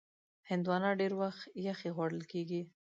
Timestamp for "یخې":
1.67-1.89